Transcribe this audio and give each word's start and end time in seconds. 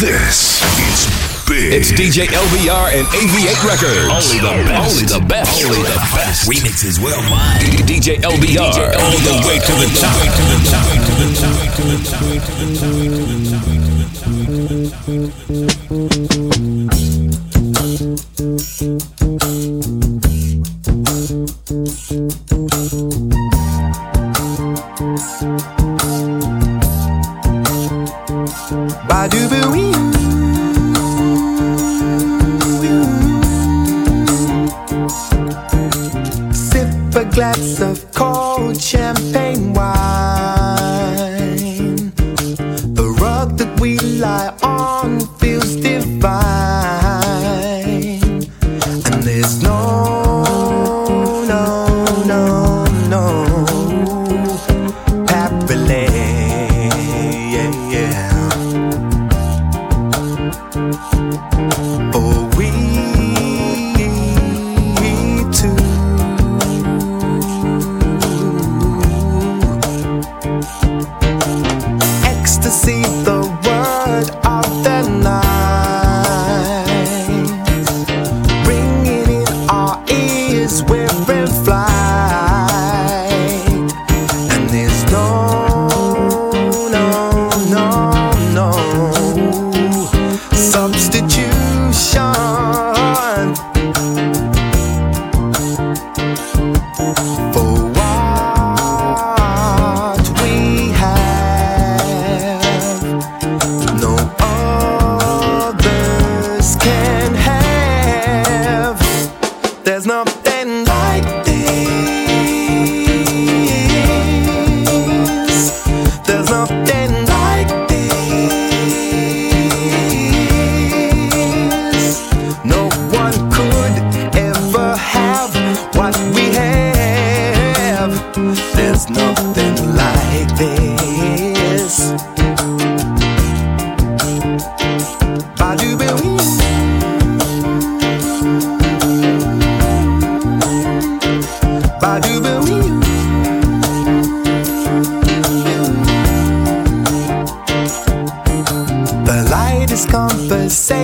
This 0.00 0.64
is 0.88 1.12
big. 1.46 1.74
It's 1.74 1.92
DJ 1.92 2.24
LBR 2.24 2.96
and 2.96 3.04
AV8 3.12 3.60
Records. 3.68 4.08
Only 4.08 4.40
the 4.40 4.56
best. 4.64 4.96
Only 4.96 5.04
the 5.04 5.20
best. 5.28 5.62
Only 5.62 5.76
the 5.76 6.00
best. 6.16 6.48
Remixes 6.48 6.96
worldwide. 7.04 7.60
DJ 7.84 8.16
LBR. 8.16 8.72
DJ 8.72 8.96
All 8.96 9.20
the 9.20 9.36
way 9.46 9.60
to 9.60 9.72
the 9.76 9.92
top. 10.00 10.16
To 10.16 10.40
the 10.48 10.56
top. 10.72 10.88
To 10.88 11.12
the 11.20 11.28
top. 11.36 11.52
To 11.76 11.84
the 11.84 12.00
top. 12.08 12.32
To 12.48 12.88
the 12.88 13.44
top. 13.44 13.60
To 14.24 15.68
the 15.68 16.08
top. 16.08 16.09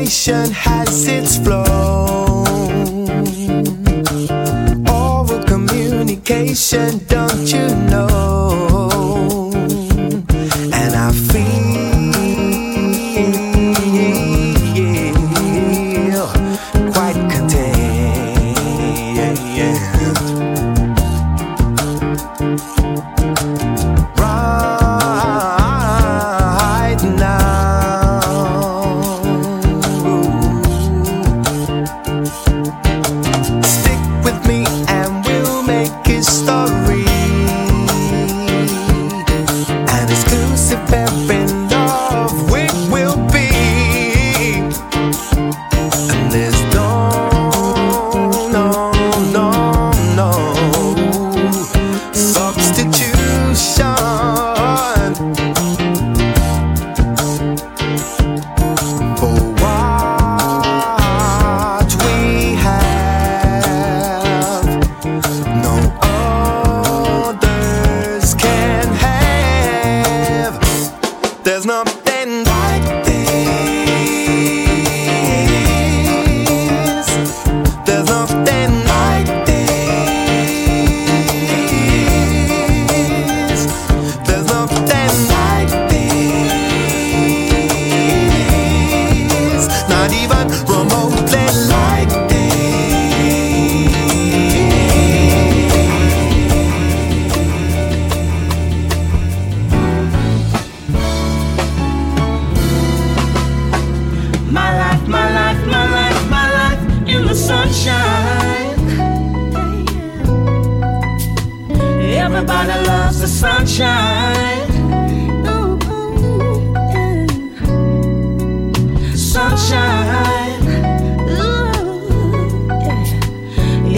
nation 0.07 0.53
has 0.53 1.09
its 1.09 1.37
flaws. 1.37 2.49
Oral 4.89 5.43
communication. 5.45 7.16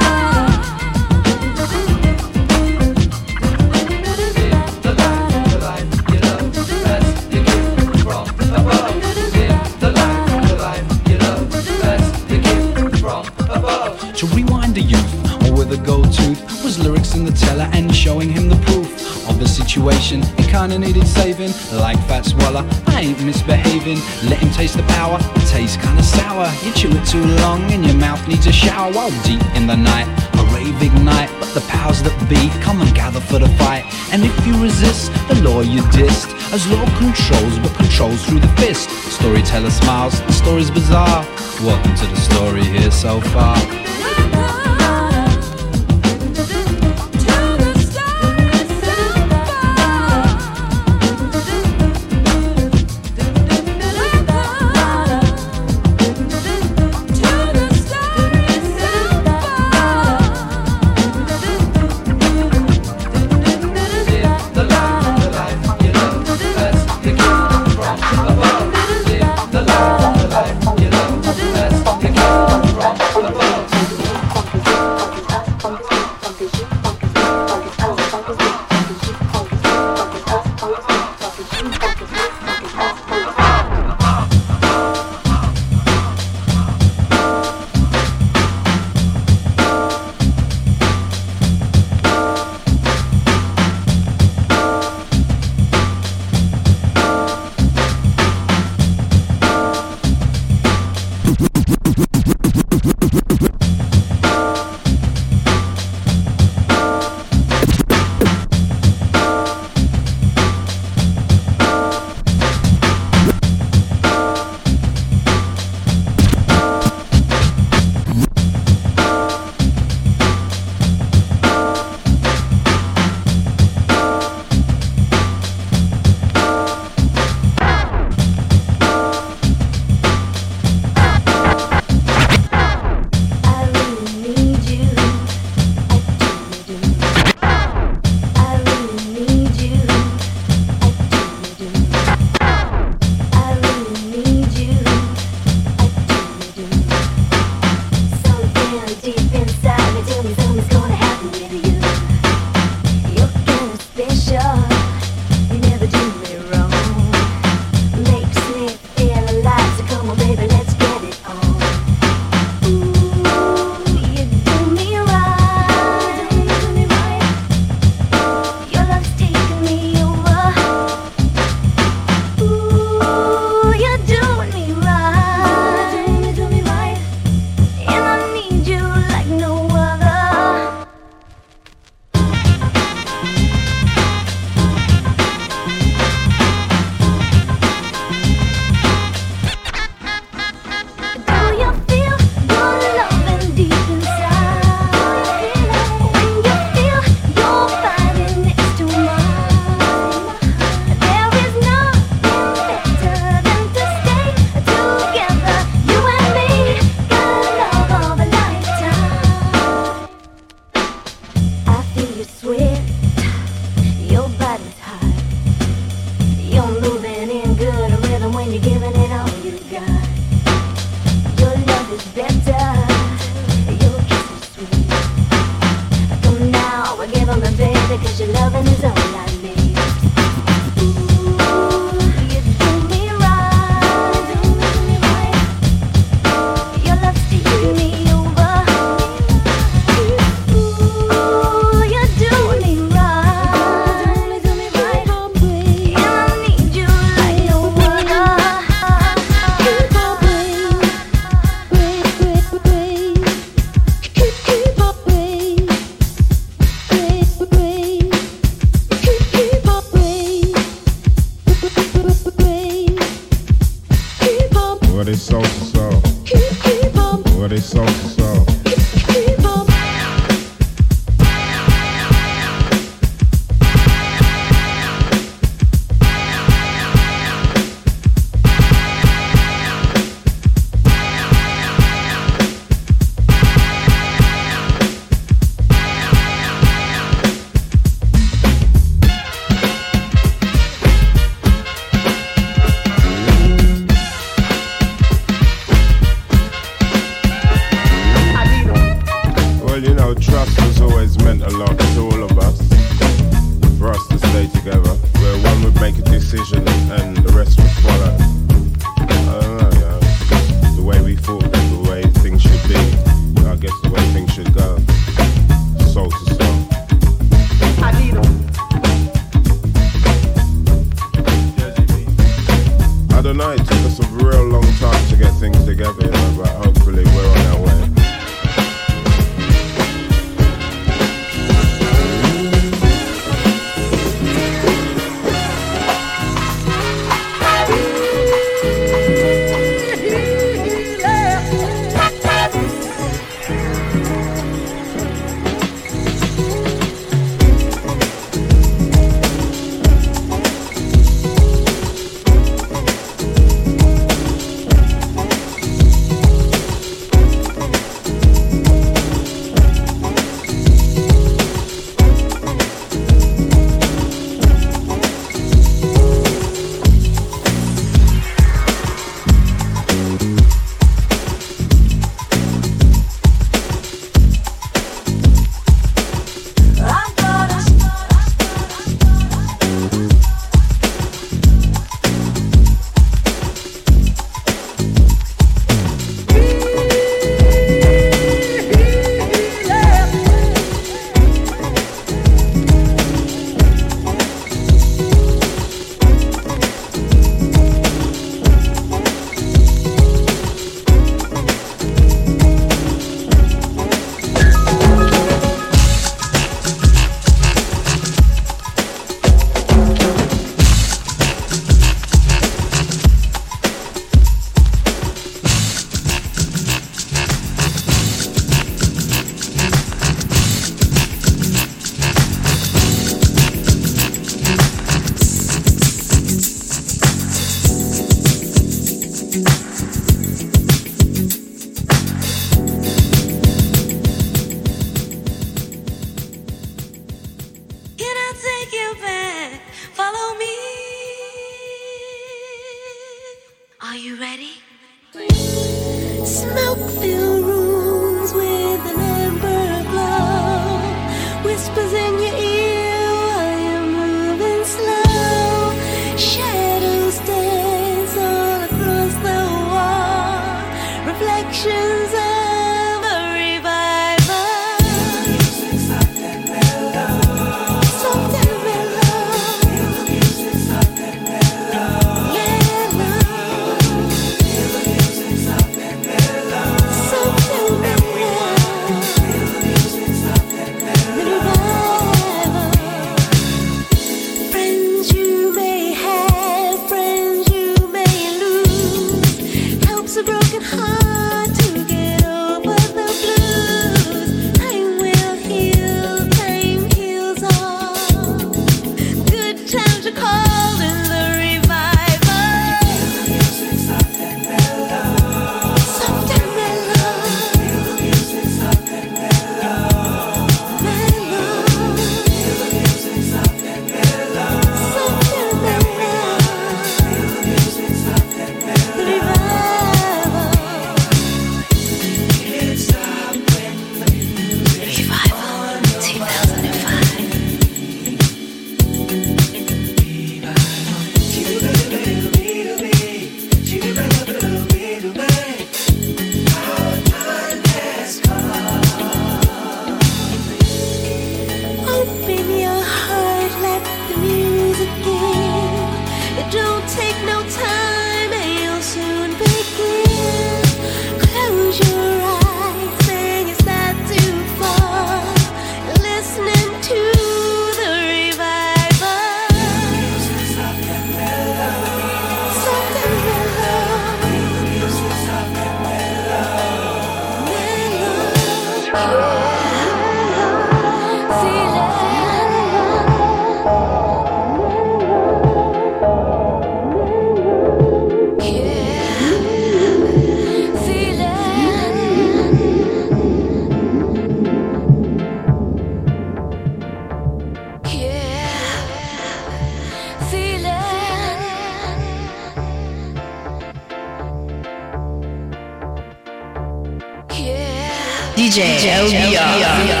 DJ 598.51 598.91
LBR. 599.07 600.00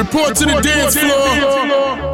Report 0.00 0.34
to 0.34 0.46
the 0.46 0.60
dance 0.62 0.96
floor. 0.96 2.09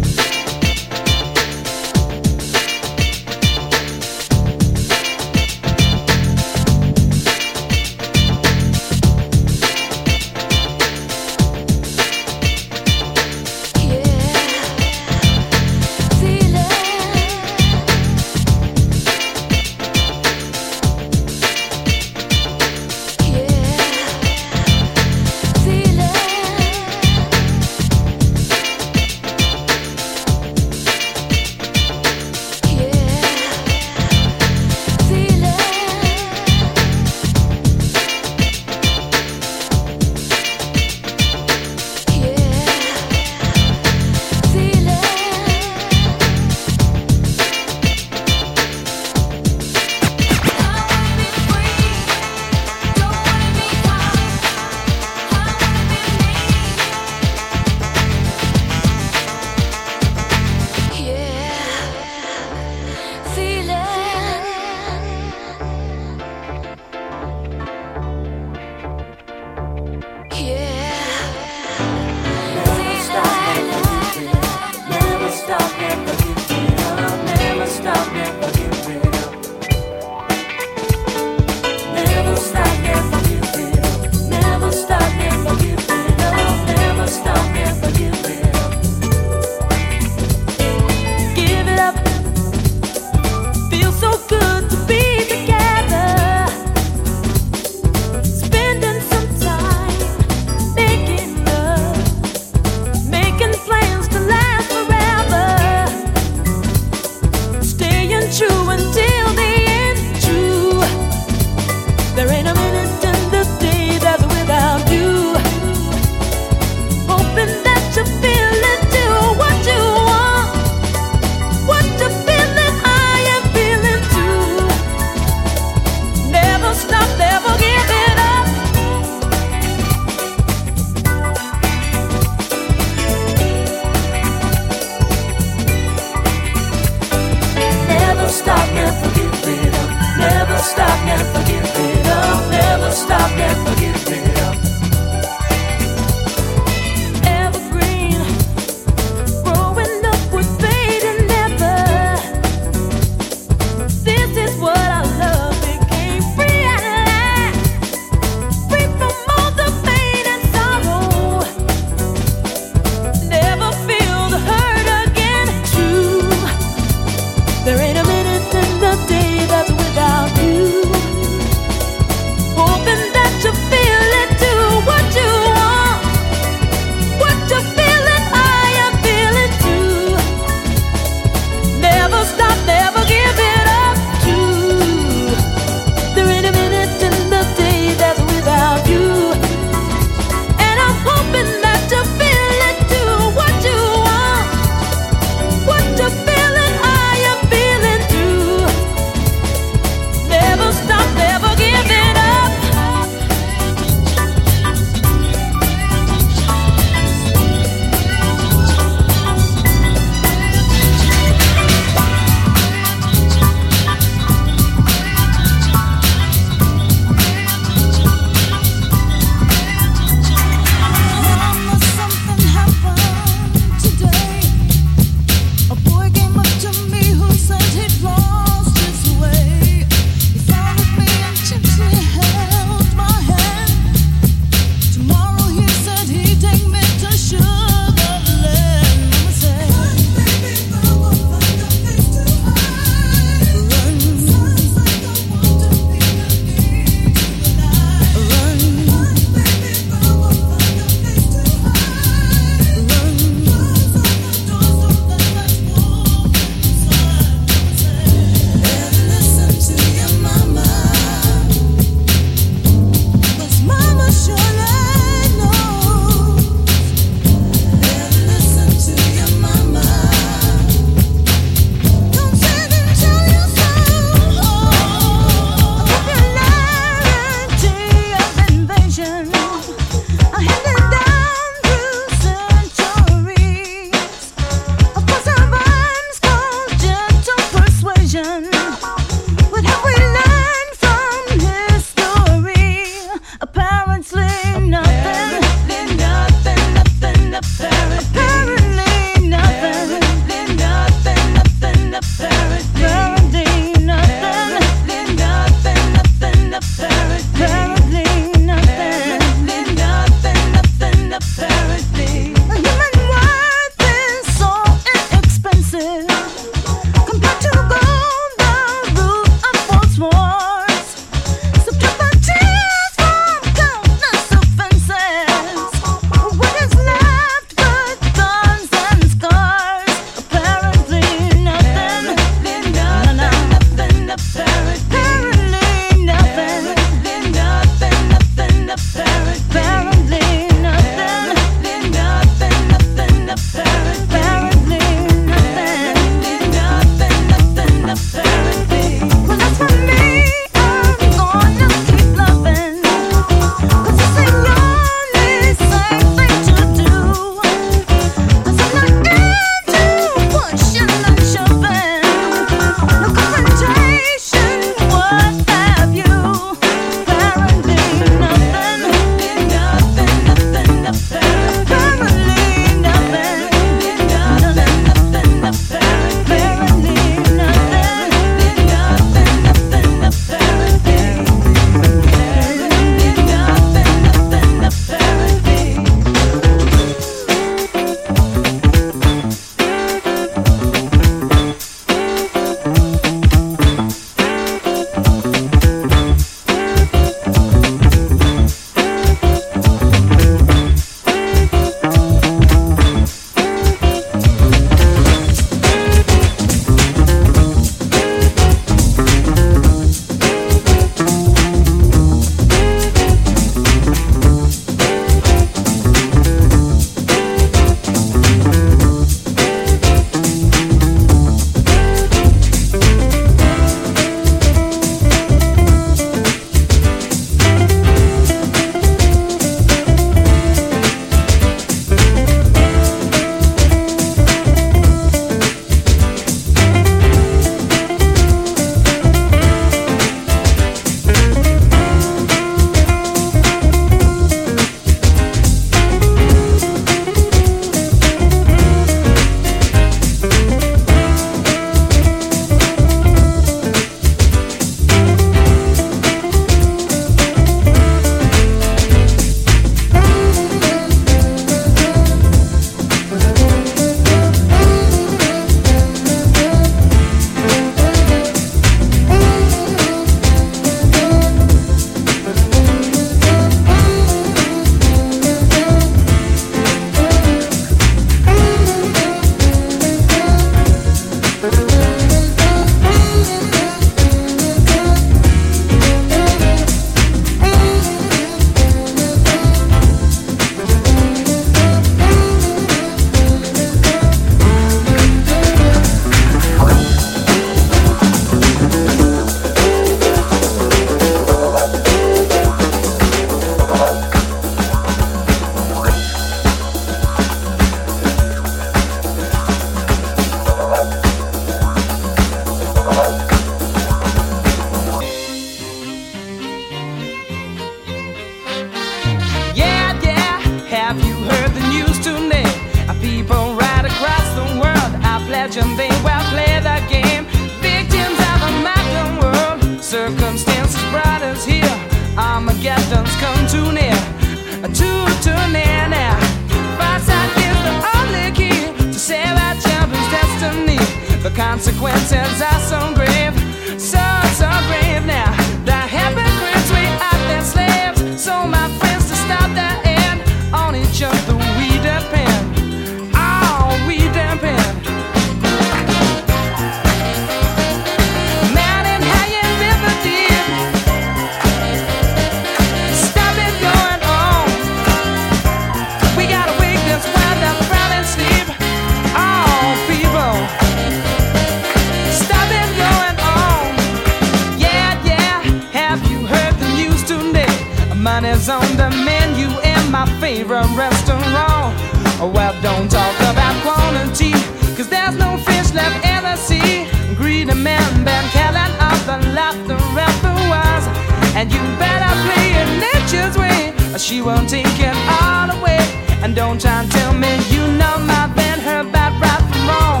she 594.08 594.22
won't 594.22 594.48
take 594.48 594.80
it 594.80 594.96
all 595.20 595.50
away. 595.50 595.84
And 596.22 596.34
don't 596.34 596.58
try 596.58 596.80
and 596.80 596.90
tell 596.90 597.12
me 597.12 597.32
you 597.50 597.60
know 597.80 597.98
my 597.98 598.26
band, 598.34 598.62
her 598.62 598.82
bad 598.90 599.12
right 599.20 599.44
from 599.50 599.62
wrong. 599.68 600.00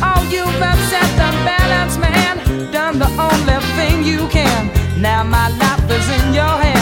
Oh, 0.00 0.22
you've 0.30 0.62
upset 0.70 1.10
the 1.20 1.30
balance, 1.44 1.98
man. 1.98 2.70
Done 2.70 3.00
the 3.00 3.10
only 3.26 3.58
thing 3.76 4.04
you 4.04 4.28
can. 4.28 4.70
Now 5.02 5.24
my 5.24 5.48
life 5.58 5.90
is 5.90 6.08
in 6.08 6.34
your 6.34 6.56
hands. 6.62 6.77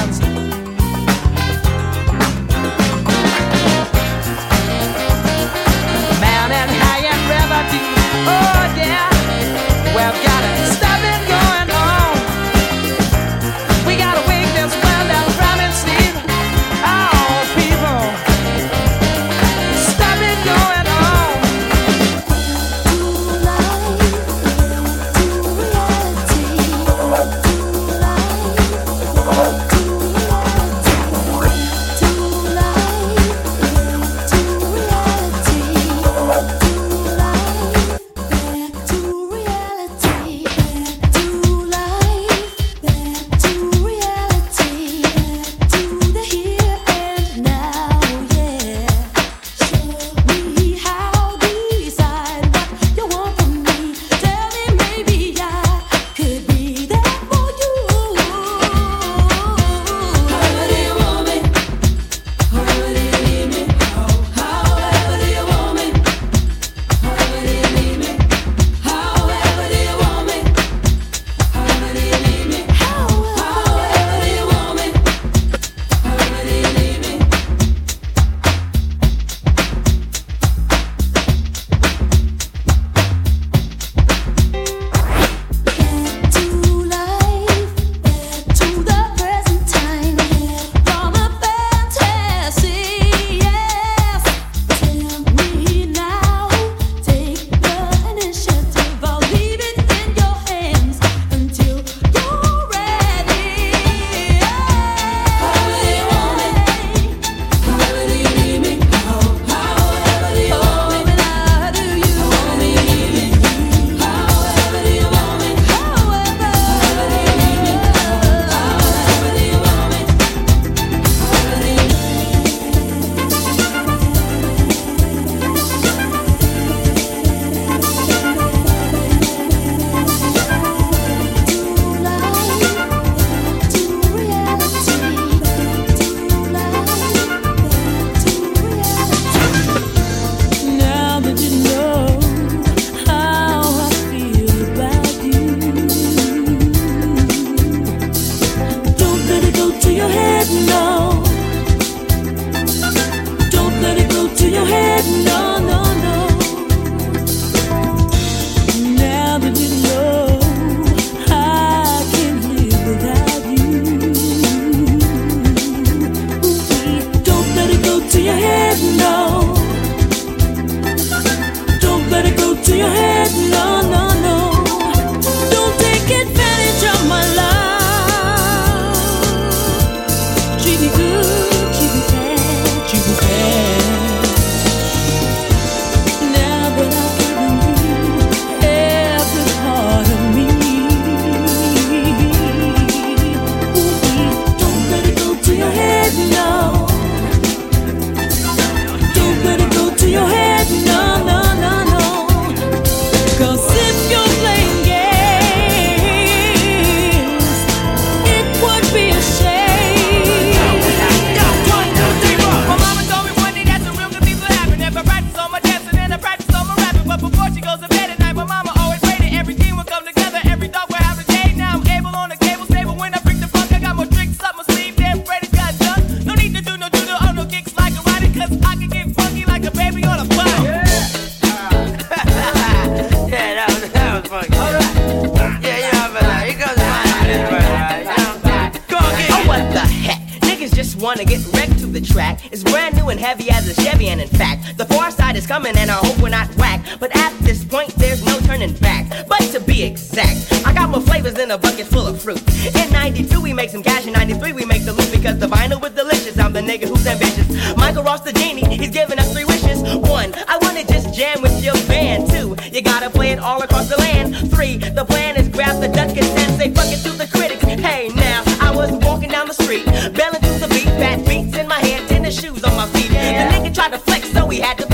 Three, 254.38 254.52
we 254.52 254.64
make 254.64 254.84
the 254.84 254.92
loot 254.92 255.10
because 255.10 255.38
the 255.38 255.46
vinyl 255.46 255.80
was 255.80 255.92
delicious. 255.92 256.38
I'm 256.38 256.52
the 256.52 256.60
nigga 256.60 256.86
who's 256.88 257.06
ambitious. 257.06 257.76
Michael 257.76 258.02
Ross 258.02 258.20
the 258.20 258.32
genie, 258.32 258.64
he's 258.76 258.90
giving 258.90 259.18
us 259.18 259.32
three 259.32 259.44
wishes. 259.44 259.82
One, 259.82 260.34
I 260.46 260.58
wanna 260.62 260.84
just 260.84 261.14
jam 261.14 261.42
with 261.42 261.62
your 261.64 261.74
band. 261.86 262.30
Two, 262.30 262.56
you 262.70 262.82
gotta 262.82 263.10
play 263.10 263.30
it 263.30 263.38
all 263.38 263.62
across 263.62 263.88
the 263.88 263.96
land. 263.96 264.36
Three, 264.50 264.76
the 264.78 265.04
plan 265.04 265.36
is 265.36 265.48
grab 265.48 265.80
the 265.80 265.88
duck 265.88 266.10
and 266.10 266.28
then 266.36 266.58
say 266.58 266.72
fuck 266.72 266.90
it 266.92 267.02
to 267.04 267.12
the 267.12 267.26
critics. 267.26 267.64
Hey 267.64 268.08
now, 268.14 268.42
I 268.60 268.74
was 268.74 268.90
walking 269.04 269.30
down 269.30 269.48
the 269.48 269.54
street, 269.54 269.84
belling 269.86 270.42
to 270.42 270.52
the 270.60 270.68
beat, 270.68 270.86
bad 271.00 271.24
beats 271.26 271.56
in 271.56 271.66
my 271.66 271.80
head, 271.80 272.08
tennis 272.08 272.38
shoes 272.40 272.62
on 272.64 272.76
my 272.76 272.86
feet. 272.88 273.10
The 273.10 273.44
nigga 273.52 273.74
tried 273.74 273.92
to 273.92 273.98
flex, 273.98 274.30
so 274.32 274.48
he 274.48 274.60
had 274.60 274.78
to 274.78 274.85